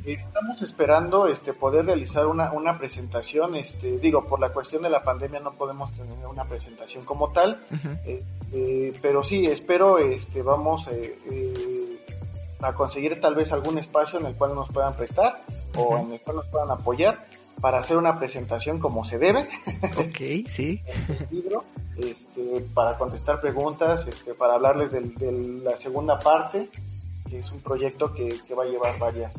[0.05, 5.03] estamos esperando este poder realizar una, una presentación este digo por la cuestión de la
[5.03, 7.61] pandemia no podemos tener una presentación como tal
[8.05, 12.07] este, pero sí espero este vamos eh, eh,
[12.61, 15.43] a conseguir tal vez algún espacio en el cual nos puedan prestar
[15.77, 17.19] o en el cual nos puedan apoyar
[17.61, 19.49] para hacer una presentación como se debe.
[19.99, 20.83] Ok, sí.
[21.31, 21.65] libro,
[21.97, 26.69] este, para contestar preguntas, este, para hablarles de la segunda parte,
[27.29, 29.35] que es un proyecto que, va a llevar varias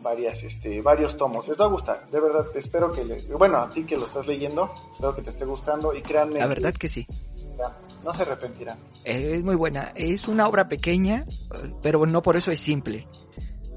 [0.00, 3.84] varias este varios tomos les va a gustar de verdad espero que le, bueno así
[3.84, 7.06] que lo estás leyendo espero que te esté gustando y créanme la verdad que sí
[8.02, 11.24] no se arrepentirán es muy buena es una obra pequeña
[11.82, 13.06] pero no por eso es simple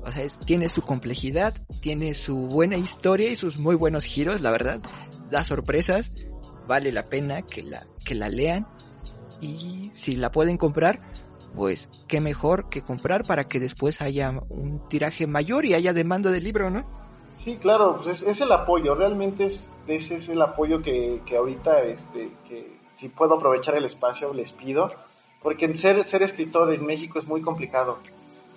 [0.06, 4.52] o sea, tiene su complejidad, tiene su buena historia y sus muy buenos giros, la
[4.52, 4.80] verdad.
[5.32, 6.14] Da sorpresas,
[6.68, 8.68] vale la pena que la, que la lean.
[9.42, 11.02] Y si la pueden comprar,
[11.56, 16.32] pues qué mejor que comprar para que después haya un tiraje mayor y haya demanda
[16.32, 16.86] del libro, ¿no?
[17.44, 21.82] Sí, claro, pues es, el apoyo, realmente es, ese es el apoyo que, que ahorita,
[21.84, 24.90] este, que si puedo aprovechar el espacio, les pido,
[25.44, 28.00] porque ser, ser escritor en México es muy complicado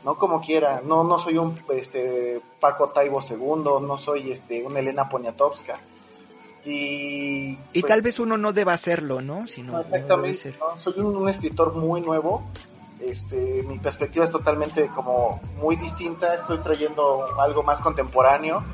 [0.05, 4.79] no como quiera, no, no soy un este, Paco Taibo II, no soy este, una
[4.79, 5.75] Elena Poniatowska.
[6.65, 9.47] Y, y tal vez uno no deba hacerlo, ¿no?
[9.47, 12.43] Sino exactamente, soy un, escritor muy nuevo
[13.01, 18.65] este, mi perspectiva es totalmente como muy distinta, estoy trayendo algo más contemporáneo.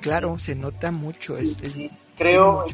[0.00, 1.36] Claro, se nota mucho.
[1.38, 2.64] El, creo,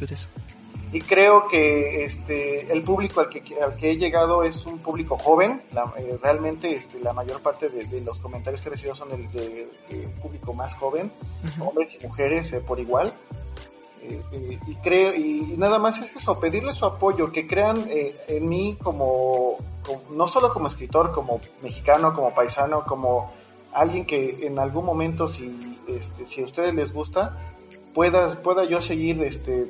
[0.93, 5.19] y creo que este el público al que, al que he llegado es un público
[5.19, 5.61] joven.
[5.99, 9.69] Eh, realmente este, la mayor parte de, los comentarios que he recibido son el de,
[10.23, 11.11] público más joven
[11.61, 13.13] hombres y mujeres eh, por igual.
[14.03, 18.79] Eh, y creo y, nada más es eso pedirle su apoyo que crean en mí
[18.81, 19.57] como,
[20.11, 23.33] no solo como escritor como mexicano como paisano como
[23.73, 27.37] alguien que en algún momento si este, si a ustedes les gusta
[27.95, 29.67] pueda pueda yo seguir este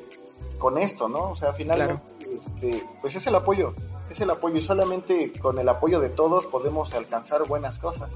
[0.57, 1.31] con esto, ¿no?
[1.31, 3.73] O sea, finalmente, este, pues es el apoyo,
[4.09, 8.09] es el apoyo y solamente con el apoyo de todos podemos alcanzar buenas cosas.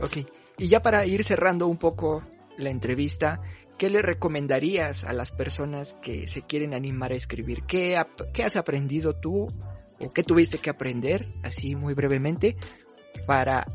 [0.00, 0.18] Ok,
[0.58, 2.22] y ya para ir cerrando un poco
[2.56, 3.40] la entrevista,
[3.78, 7.64] ¿qué le recomendarías a las personas que se quieren animar a escribir?
[7.64, 9.46] ¿Qué, qué has aprendido tú
[10.00, 12.56] o qué tuviste que aprender, así muy brevemente,
[13.26, 13.66] para,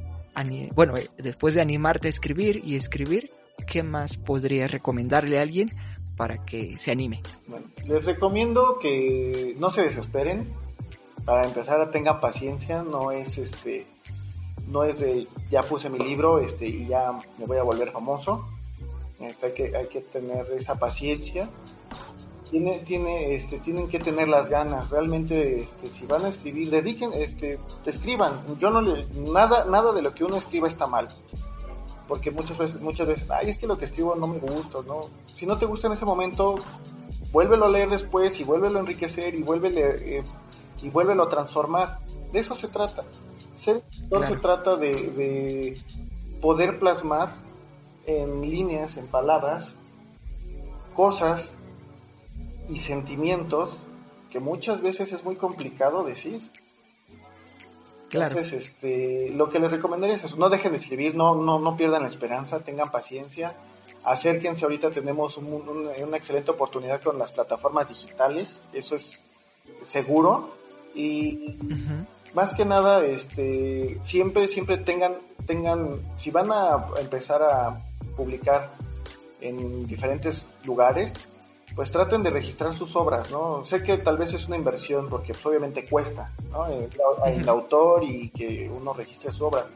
[0.76, 3.32] bueno, eh, después de animarte a escribir y escribir,
[3.66, 5.70] ¿qué más podrías recomendarle a alguien
[6.18, 7.22] para que se anime?
[7.48, 10.52] Bueno, les recomiendo que no se desesperen.
[11.24, 12.84] Para empezar, tengan paciencia.
[12.84, 13.86] No es este,
[14.68, 17.06] no es de ya puse mi libro este y ya
[17.38, 18.46] me voy a volver famoso.
[19.20, 21.50] Hay que hay que tener esa paciencia.
[22.50, 24.90] Tiene, tiene, este, tienen que tener las ganas.
[24.90, 28.58] Realmente, este, si van a escribir, dediquen, este, escriban.
[28.58, 31.10] Yo no le, nada, nada de lo que uno escriba está mal
[32.08, 35.02] porque muchas veces, muchas veces, ay, es que lo que escribo no me gusta, ¿no?
[35.38, 36.56] Si no te gusta en ese momento,
[37.32, 40.24] vuélvelo a leer después y vuélvelo a enriquecer y vuélvelo, eh,
[40.82, 42.00] y vuélvelo a transformar.
[42.32, 43.04] De eso se trata.
[43.58, 43.84] Ser
[44.28, 45.82] se trata de, de
[46.42, 47.36] poder plasmar
[48.06, 49.74] en líneas, en palabras,
[50.96, 51.58] cosas
[52.70, 53.78] y sentimientos
[54.30, 56.42] que muchas veces es muy complicado decir.
[58.12, 61.76] Entonces, este, lo que les recomendaría es eso, no dejen de escribir, no, no, no
[61.76, 63.56] pierdan la esperanza, tengan paciencia,
[64.04, 69.22] acérquense, ahorita tenemos una excelente oportunidad con las plataformas digitales, eso es
[69.88, 70.54] seguro,
[70.96, 71.58] y
[72.34, 75.14] más que nada, este, siempre, siempre tengan,
[75.46, 77.86] tengan, si van a empezar a
[78.16, 78.74] publicar
[79.42, 81.14] en diferentes lugares,
[81.78, 83.64] pues traten de registrar sus obras, ¿no?
[83.64, 86.66] Sé que tal vez es una inversión porque pues, obviamente cuesta, ¿no?
[86.66, 89.68] El, autor y que uno registre su obra,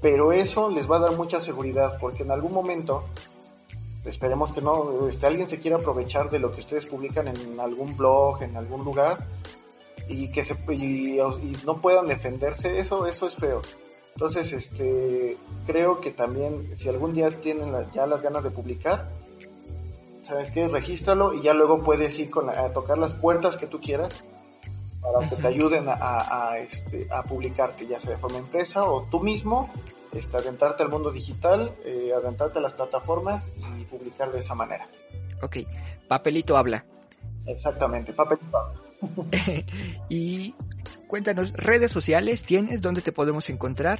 [0.00, 3.04] pero eso les va a dar mucha seguridad porque en algún momento,
[4.04, 7.96] esperemos que no, este, alguien se quiera aprovechar de lo que ustedes publican en algún
[7.96, 9.24] blog, en algún lugar
[10.08, 11.20] y que se y,
[11.64, 13.62] no puedan defenderse, eso eso es feo.
[14.16, 19.08] Entonces, este, creo que también si algún día tienen ya las ganas de publicar,
[20.24, 20.68] ¿sabes qué?
[20.68, 24.24] Regístralo y ya luego puedes ir con a tocar las puertas que tú quieras
[25.00, 29.20] para que te ayuden a, este, a publicarte, ya sea de forma empresa o tú
[29.20, 29.68] mismo,
[30.12, 33.44] este, adentrarte al mundo digital, eh, adentrarte a las plataformas
[33.80, 34.86] y publicar de esa manera.
[35.42, 35.58] Ok,
[36.06, 36.84] papelito habla.
[37.46, 38.80] Exactamente, papelito habla.
[40.08, 40.54] y
[41.08, 43.98] cuéntanos, redes sociales tienes, ¿dónde te podemos encontrar?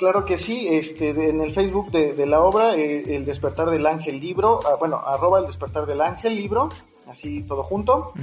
[0.00, 4.18] Claro que sí, este, en el Facebook de, la obra, eh, El Despertar del Ángel
[4.18, 6.70] Libro, ah, bueno, arroba El Despertar del Ángel Libro,
[7.06, 8.14] así todo junto.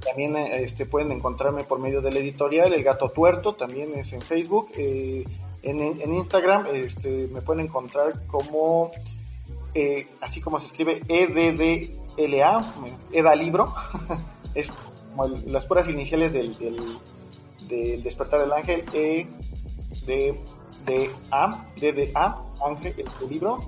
[0.00, 4.20] También eh, este, pueden encontrarme por medio del editorial El Gato Tuerto, también es en
[4.20, 4.70] Facebook.
[4.76, 5.24] Eh,
[5.62, 8.90] en, Instagram este, me pueden encontrar como,
[10.22, 12.74] así como se escribe, EDDLA,
[13.12, 13.72] EDA Libro,
[14.56, 14.68] es
[15.10, 16.52] como las puras iniciales del,
[17.68, 19.28] del, Despertar del Ángel, E
[20.04, 20.36] de
[20.86, 23.58] de A, de A, Ángel, el, libro.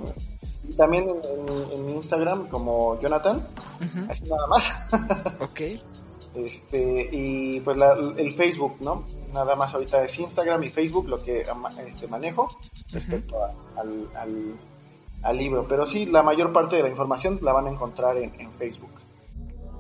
[0.69, 1.11] Y también
[1.73, 3.47] en, Instagram como Jonathan,
[4.09, 4.73] así nada más.
[5.41, 5.61] ok.
[6.35, 7.79] Este, y pues
[8.17, 9.05] el Facebook, ¿no?
[9.33, 11.43] Nada más ahorita es Instagram y Facebook lo que
[11.87, 12.49] este, manejo
[12.91, 13.37] respecto
[13.77, 14.09] al,
[15.23, 15.67] al, libro.
[15.69, 18.91] Pero sí, la mayor parte de la información la van a encontrar en, Facebook.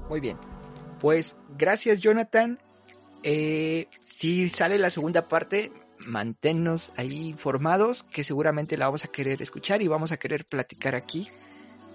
[0.09, 0.37] Muy bien.
[1.01, 2.61] Pues gracias, Jonathan.
[3.24, 5.72] Eh, si sale la segunda parte,
[6.07, 10.95] manténnos ahí informados, que seguramente la vamos a querer escuchar y vamos a querer platicar
[10.95, 11.29] aquí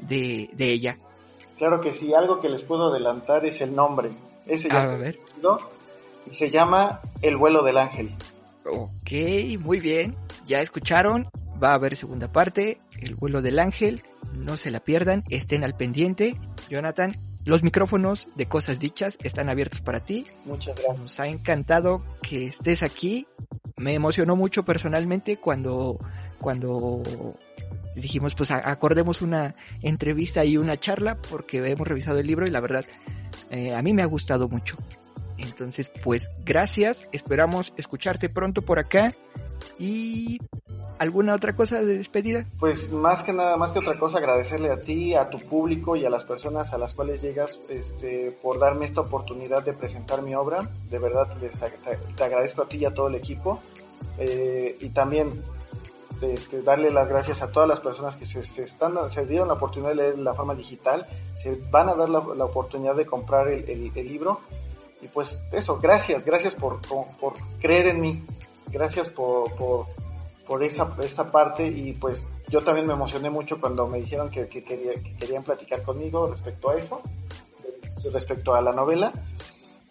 [0.01, 0.97] de, ella.
[1.57, 4.11] Claro que sí, algo que les puedo adelantar es el nombre.
[4.45, 5.19] Ese ya a ver.
[6.31, 8.15] Y se llama El vuelo del ángel.
[8.65, 9.11] Ok,
[9.59, 10.15] muy bien.
[10.45, 11.29] Ya escucharon,
[11.61, 14.01] va a haber segunda parte, El vuelo del ángel.
[14.33, 16.39] No se la pierdan, estén al pendiente.
[16.69, 17.13] Jonathan,
[17.49, 20.25] los micrófonos de Cosas Dichas están abiertos para ti.
[20.45, 20.99] Muchas gracias.
[20.99, 23.25] Nos ha encantado que estés aquí
[23.79, 25.97] me emocionó mucho personalmente cuando,
[26.37, 27.01] cuando
[27.95, 32.59] dijimos, pues acordemos una entrevista y una charla porque hemos revisado el libro y la
[32.59, 32.85] verdad,
[33.49, 34.75] eh, a mí me ha gustado mucho.
[35.37, 39.13] Entonces, pues gracias, esperamos escucharte pronto por acá
[39.79, 40.39] y
[40.99, 42.45] ¿Alguna otra cosa de despedida?
[42.59, 46.03] Pues más que nada, más que otra cosa, agradecerle a ti, a tu público y
[46.03, 50.35] a las personas a las cuales llegas este, por darme esta oportunidad de presentar mi
[50.35, 50.59] obra.
[50.89, 53.61] De verdad, te, agradezco a ti y a todo el equipo.
[54.17, 55.41] Eh, y también
[56.19, 59.91] este, darle las gracias a todas las personas que se, están, se dieron la oportunidad
[59.91, 61.07] de leer la forma digital,
[61.41, 64.41] se van a dar la, oportunidad de comprar el, libro.
[65.01, 68.25] Y pues eso, gracias, gracias por, por, creer en mí,
[68.69, 69.87] gracias por
[70.49, 74.49] por esa, esta parte y pues yo también me emocioné mucho cuando me dijeron que,
[74.49, 77.03] querían platicar conmigo respecto a eso,
[78.11, 79.13] respecto a la novela.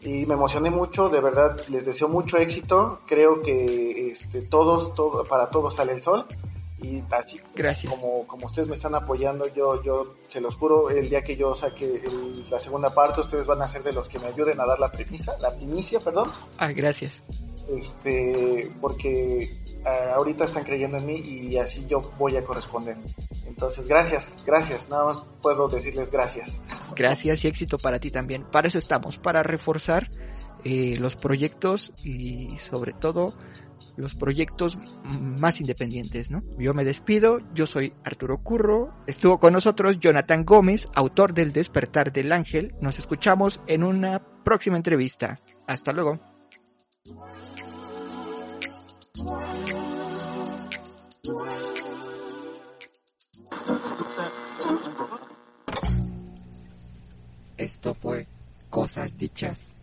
[0.00, 5.22] Y me emocioné mucho, de verdad les deseo mucho éxito, creo que este, todos, todo,
[5.22, 6.26] para todos sale el sol.
[6.82, 7.92] Y así Gracias.
[7.92, 11.52] como como ustedes me están apoyando yo yo se los juro el día que yo
[11.56, 12.04] saque
[12.48, 14.88] la segunda parte ustedes van a ser de los que me ayuden a dar la
[14.92, 16.30] premisa la primicia perdón.
[16.56, 17.24] Ah gracias.
[17.68, 22.96] Este porque eh, ahorita están creyendo en mí y así yo voy a corresponder.
[23.46, 26.50] Entonces, gracias, gracias, nada más puedo decirles gracias.
[26.94, 28.44] Gracias y éxito para ti también.
[28.44, 30.10] Para eso estamos, para reforzar
[30.64, 33.34] eh, los proyectos y sobre todo
[33.96, 36.42] los proyectos más independientes, ¿no?
[36.56, 42.12] Yo me despido, yo soy Arturo Curro, estuvo con nosotros Jonathan Gómez, autor del Despertar
[42.12, 42.74] del Ángel.
[42.80, 45.40] Nos escuchamos en una próxima entrevista.
[45.66, 46.20] Hasta luego.
[57.68, 58.26] Esto fue
[58.70, 59.74] Cosas Dichas.